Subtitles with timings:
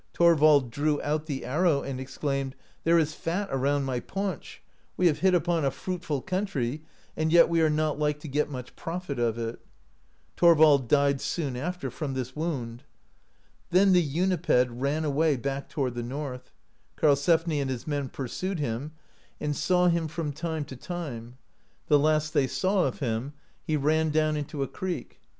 [0.15, 2.55] Thorvald drew out the arrow, and exclaimed:
[2.85, 4.63] "There is fat around my paunch;
[4.97, 6.81] we have hit upon a fruitful country,
[7.15, 9.59] and yet we are not like to get much profit of It/*
[10.37, 12.81] Thorvald died soon after from this wound.
[13.69, 16.51] Then the Uniped ran away back toward the north,
[16.95, 18.93] Karl sefni and his men pursued him,
[19.39, 21.93] and saw him from time «59 AMERICA DISCOVERED BY NORSEMEN to time.
[21.93, 23.33] The last they saw of him,
[23.63, 25.21] he ran down into a creek.